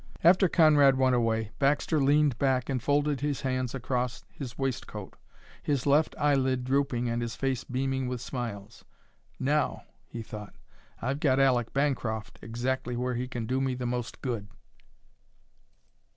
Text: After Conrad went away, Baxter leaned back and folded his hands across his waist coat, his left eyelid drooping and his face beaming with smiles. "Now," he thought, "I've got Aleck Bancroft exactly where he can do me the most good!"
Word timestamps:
After 0.23 0.49
Conrad 0.49 0.97
went 0.97 1.13
away, 1.13 1.51
Baxter 1.59 2.01
leaned 2.01 2.39
back 2.39 2.69
and 2.69 2.81
folded 2.81 3.19
his 3.21 3.41
hands 3.41 3.75
across 3.75 4.23
his 4.31 4.57
waist 4.57 4.87
coat, 4.87 5.15
his 5.61 5.85
left 5.85 6.15
eyelid 6.17 6.63
drooping 6.63 7.07
and 7.07 7.21
his 7.21 7.35
face 7.35 7.63
beaming 7.63 8.07
with 8.07 8.19
smiles. 8.19 8.83
"Now," 9.39 9.83
he 10.07 10.23
thought, 10.23 10.55
"I've 11.03 11.19
got 11.19 11.39
Aleck 11.39 11.71
Bancroft 11.71 12.39
exactly 12.41 12.95
where 12.95 13.13
he 13.13 13.27
can 13.27 13.45
do 13.45 13.61
me 13.61 13.75
the 13.75 13.85
most 13.85 14.23
good!" 14.23 14.47